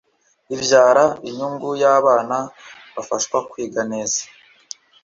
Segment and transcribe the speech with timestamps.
[0.55, 2.37] ibyara inyungu y abana
[2.95, 4.21] bafashwakwiga neza